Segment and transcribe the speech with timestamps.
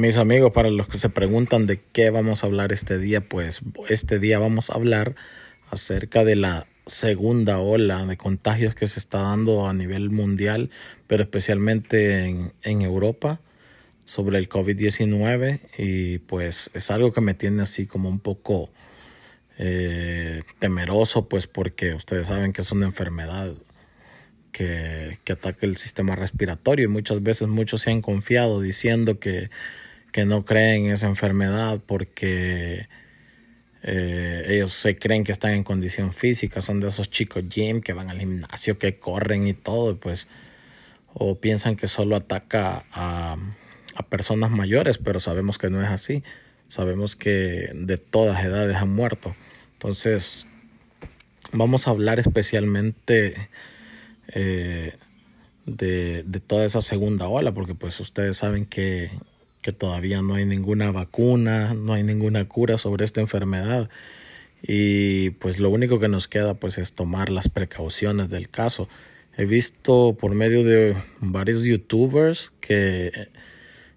[0.00, 3.60] Mis amigos, para los que se preguntan de qué vamos a hablar este día, pues
[3.90, 5.14] este día vamos a hablar
[5.68, 10.70] acerca de la segunda ola de contagios que se está dando a nivel mundial,
[11.06, 13.42] pero especialmente en, en Europa
[14.06, 18.70] sobre el COVID-19 y pues es algo que me tiene así como un poco
[19.58, 23.52] eh, temeroso, pues porque ustedes saben que es una enfermedad
[24.50, 26.86] que, que ataca el sistema respiratorio.
[26.86, 29.50] Y muchas veces muchos se han confiado diciendo que,
[30.12, 32.88] que no creen en esa enfermedad porque
[33.82, 37.92] eh, ellos se creen que están en condición física, son de esos chicos gym que
[37.92, 40.28] van al gimnasio, que corren y todo, pues,
[41.14, 43.36] o piensan que solo ataca a,
[43.94, 46.22] a personas mayores, pero sabemos que no es así.
[46.68, 49.34] Sabemos que de todas edades han muerto.
[49.72, 50.46] Entonces,
[51.52, 53.48] vamos a hablar especialmente
[54.28, 54.94] eh,
[55.66, 59.10] de, de, toda esa segunda ola, porque pues ustedes saben que,
[59.62, 63.90] que todavía no hay ninguna vacuna, no hay ninguna cura sobre esta enfermedad.
[64.62, 68.88] Y pues lo único que nos queda pues es tomar las precauciones del caso.
[69.36, 73.12] He visto por medio de varios youtubers que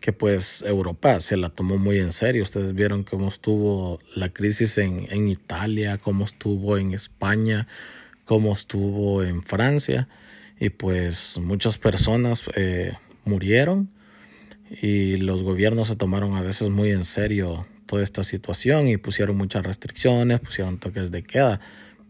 [0.00, 2.42] que pues Europa se la tomó muy en serio.
[2.44, 7.66] Ustedes vieron cómo estuvo la crisis en, en Italia, cómo estuvo en España,
[8.24, 10.08] cómo estuvo en Francia
[10.60, 12.92] y pues muchas personas eh,
[13.24, 13.90] murieron
[14.70, 19.36] y los gobiernos se tomaron a veces muy en serio toda esta situación y pusieron
[19.36, 21.60] muchas restricciones, pusieron toques de queda,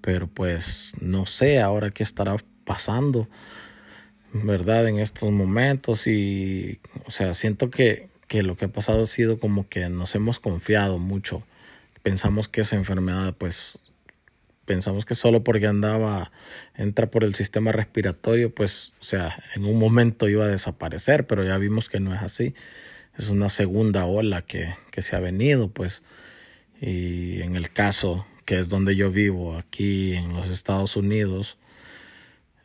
[0.01, 3.29] pero pues no sé ahora qué estará pasando
[4.33, 4.89] ¿verdad?
[4.89, 9.39] En estos momentos y, o sea, siento que, que lo que ha pasado ha sido
[9.39, 11.43] como que nos hemos confiado mucho.
[12.03, 13.79] Pensamos que esa enfermedad, pues,
[14.69, 16.31] pensamos que solo porque andaba,
[16.77, 21.43] entra por el sistema respiratorio, pues, o sea, en un momento iba a desaparecer, pero
[21.43, 22.55] ya vimos que no es así.
[23.17, 26.03] Es una segunda ola que, que se ha venido, pues,
[26.83, 31.57] y en el caso que es donde yo vivo, aquí en los Estados Unidos,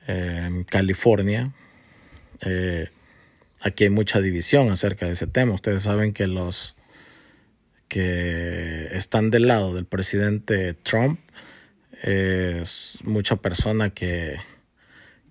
[0.06, 1.54] en California.
[2.42, 2.90] Eh,
[3.62, 5.54] aquí hay mucha división acerca de ese tema.
[5.54, 6.76] Ustedes saben que los
[7.88, 11.20] que están del lado del presidente Trump
[12.04, 14.38] es mucha persona que,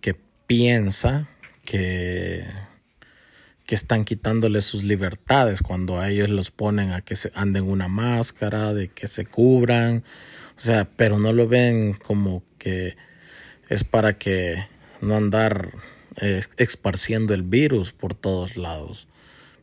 [0.00, 0.16] que
[0.47, 1.28] piensa
[1.65, 2.47] que,
[3.66, 7.88] que están quitándole sus libertades cuando a ellos los ponen a que se anden una
[7.88, 10.03] máscara, de que se cubran,
[10.56, 12.97] o sea, pero no lo ven como que
[13.69, 14.66] es para que
[15.03, 15.72] no andar
[16.22, 19.09] eh, esparciendo el virus por todos lados.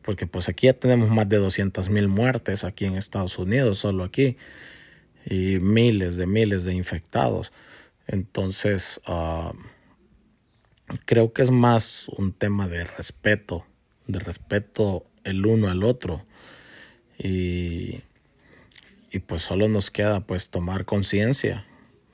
[0.03, 4.03] Porque pues aquí ya tenemos más de 200 mil muertes aquí en Estados Unidos, solo
[4.03, 4.38] aquí,
[5.25, 7.52] y miles de miles de infectados.
[8.07, 9.53] Entonces, uh,
[11.06, 13.66] creo que es más un tema de respeto,
[14.08, 16.25] de respeto el uno al otro.
[17.18, 18.02] Y,
[19.12, 21.66] y pues solo nos queda pues tomar conciencia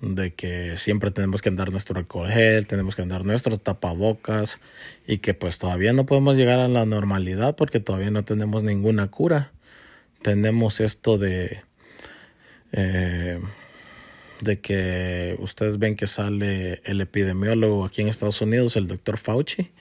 [0.01, 4.59] de que siempre tenemos que andar nuestro alcohol gel, tenemos que andar nuestros tapabocas
[5.07, 9.09] y que pues todavía no podemos llegar a la normalidad porque todavía no tenemos ninguna
[9.09, 9.51] cura.
[10.21, 11.61] Tenemos esto de
[12.71, 13.39] eh,
[14.41, 19.71] de que ustedes ven que sale el epidemiólogo aquí en Estados Unidos, el doctor Fauci.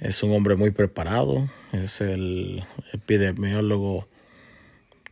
[0.00, 2.62] Es un hombre muy preparado, es el
[2.92, 4.08] epidemiólogo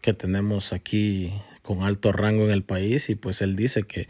[0.00, 1.32] que tenemos aquí
[1.62, 4.06] con alto rango en el país y pues él dice que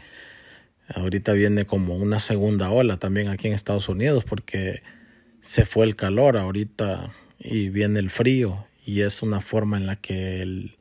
[0.93, 4.83] ahorita viene como una segunda ola también aquí en Estados Unidos porque
[5.39, 9.95] se fue el calor ahorita y viene el frío y es una forma en la
[9.95, 10.75] que el,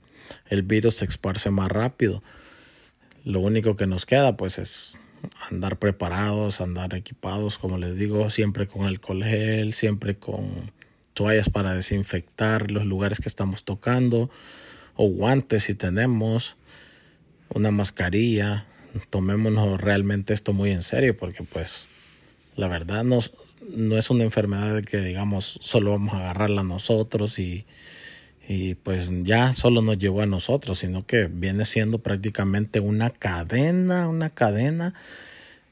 [0.48, 2.22] el virus se esparce más rápido.
[3.24, 4.98] Lo único que nos queda pues es
[5.50, 10.72] andar preparados, andar equipados, como les digo, siempre con alcohol gel, siempre con
[11.14, 14.30] toallas para desinfectar los lugares que estamos tocando
[14.96, 16.56] o guantes si tenemos
[17.48, 18.66] una mascarilla.
[19.10, 21.88] Tomémonos realmente esto muy en serio porque pues
[22.56, 23.18] la verdad no,
[23.76, 27.66] no es una enfermedad que digamos solo vamos a agarrarla nosotros y,
[28.47, 34.09] y pues ya solo nos llevó a nosotros, sino que viene siendo prácticamente una cadena,
[34.09, 34.95] una cadena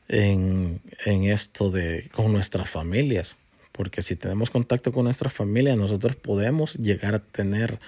[0.09, 3.37] en, en esto de con nuestras familias.
[3.73, 7.79] Porque si tenemos contacto con nuestra familia, nosotros podemos llegar a tener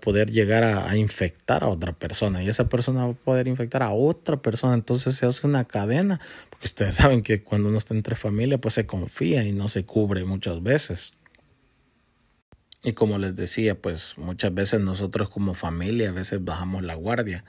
[0.00, 3.92] poder llegar a, infectar a otra persona y esa persona va a poder infectar a
[3.92, 4.74] otra persona.
[4.74, 8.74] Entonces se hace una cadena, porque ustedes saben que cuando uno está entre familia, pues
[8.74, 11.12] se confía y no se cubre muchas veces.
[12.82, 17.44] Y como les decía, pues muchas veces nosotros como familia a veces bajamos la guardia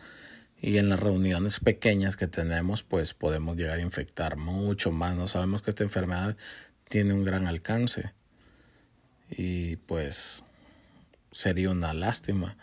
[0.62, 5.15] y en las reuniones pequeñas que tenemos pues podemos llegar a infectar mucho más.
[5.15, 6.38] No sabemos que esta enfermedad
[6.88, 8.13] tiene un gran alcance
[9.30, 10.44] y pues
[11.31, 12.56] sería una lástima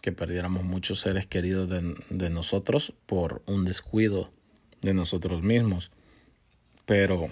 [0.00, 4.32] que perdiéramos muchos seres queridos de, nosotros por un descuido
[4.80, 5.92] de nosotros mismos.
[6.86, 7.28] Pero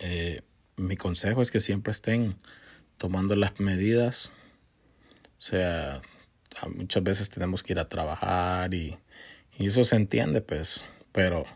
[0.00, 0.42] eh,
[0.76, 2.34] mi consejo es que siempre estén
[2.98, 4.32] tomando las medidas.
[5.38, 6.02] O sea,
[6.74, 8.98] muchas veces tenemos que ir a trabajar y,
[9.58, 11.46] y eso se entiende, pues, pero,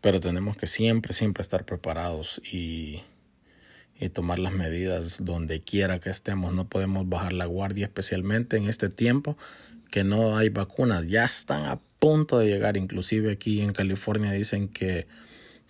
[0.00, 3.02] pero tenemos que siempre, siempre estar preparados y
[3.98, 6.52] y tomar las medidas donde quiera que estemos.
[6.52, 9.36] No podemos bajar la guardia, especialmente en este tiempo
[9.90, 11.06] que no hay vacunas.
[11.06, 15.06] Ya están a punto de llegar, inclusive aquí en California dicen que,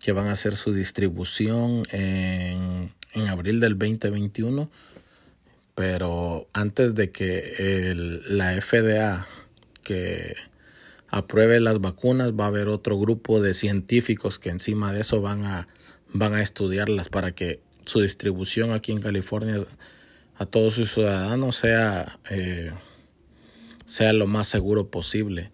[0.00, 4.70] que van a hacer su distribución en, en abril del 2021.
[5.74, 7.94] Pero antes de que
[8.28, 9.26] la FDA
[9.82, 10.34] que
[11.08, 15.44] apruebe las vacunas, va a haber otro grupo de científicos que encima de eso van
[15.44, 15.68] a,
[16.12, 19.64] van a estudiarlas para que su distribución aquí en California
[20.36, 22.72] a todos sus ciudadanos sea, eh,
[23.84, 25.52] sea lo más seguro posible.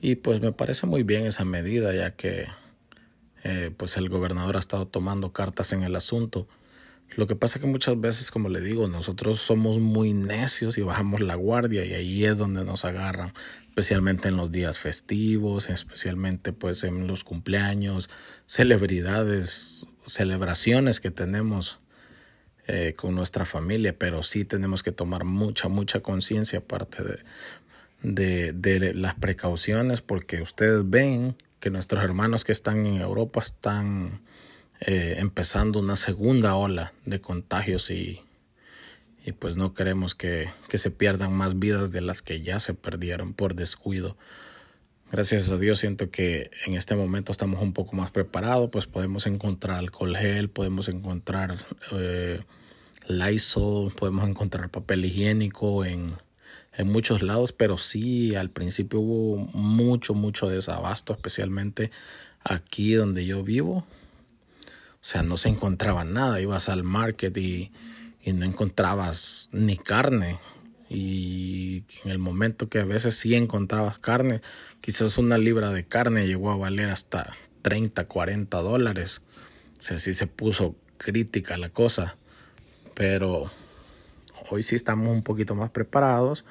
[0.00, 2.46] Y pues me parece muy bien esa medida, ya que
[3.44, 6.46] eh, pues el gobernador ha estado tomando cartas en el asunto.
[7.16, 10.82] Lo que pasa es que muchas veces, como le digo, nosotros somos muy necios y
[10.82, 13.32] bajamos la guardia y ahí es donde nos agarran,
[13.68, 18.08] especialmente en los días festivos, especialmente pues en los cumpleaños,
[18.46, 21.80] celebridades celebraciones que tenemos
[22.66, 27.02] eh, con nuestra familia, pero sí tenemos que tomar mucha, mucha conciencia aparte
[28.02, 34.22] de, de, las precauciones, porque ustedes ven que nuestros hermanos que están en Europa están
[34.86, 38.20] eh, empezando una segunda ola de contagios y,
[39.24, 42.74] y pues no queremos que, que se pierdan más vidas de las que ya se
[42.74, 44.16] perdieron por descuido
[45.12, 49.26] Gracias a Dios siento que en este momento estamos un poco más preparados, pues podemos
[49.26, 51.58] encontrar alcohol gel, podemos encontrar
[51.90, 52.40] eh,
[53.08, 56.14] Lysol, podemos encontrar papel higiénico en,
[56.74, 61.90] en muchos lados, pero sí al principio hubo mucho, mucho desabasto, especialmente
[62.42, 63.84] aquí donde yo vivo.
[65.02, 67.72] O sea, no se encontraba nada, ibas al market y,
[68.22, 70.38] y no encontrabas ni carne.
[70.88, 74.42] Y en el momento que a veces sí encontrabas carne,
[74.80, 79.22] quizás una libra de carne llegó a valer hasta 30, 40 dólares.
[79.80, 82.16] O sea, sí se puso crítica la cosa,
[82.94, 83.50] pero
[84.50, 86.44] hoy sí estamos un poquito más preparados.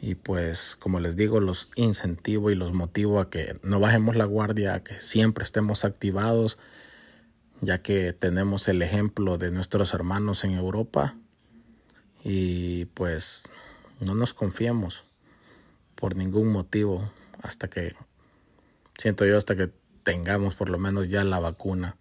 [0.00, 4.24] Y pues como les digo los incentivo y los motivo a que no bajemos la
[4.24, 6.58] guardia, a que siempre estemos activados,
[7.62, 11.14] ya que tenemos el ejemplo de nuestros hermanos en Europa
[12.24, 13.44] y pues
[14.00, 15.04] no nos confiemos
[15.94, 17.10] por ningún motivo
[17.40, 17.94] hasta que,
[18.98, 19.70] siento yo, hasta que
[20.02, 21.96] tengamos por lo menos ya la vacuna,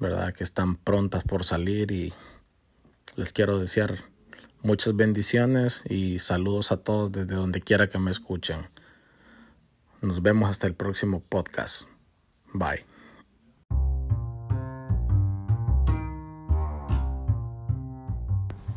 [0.00, 0.34] ¿verdad?
[0.34, 2.12] Que están prontas por salir y
[3.14, 3.96] les quiero desear
[4.62, 8.66] muchas bendiciones y saludos a todos desde donde quiera que me escuchen.
[10.02, 11.82] Nos vemos hasta el próximo podcast.
[12.52, 12.99] Bye.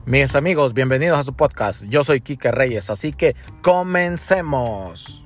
[0.05, 1.85] Mis amigos, bienvenidos a su podcast.
[1.85, 5.22] Yo soy Kike Reyes, así que comencemos.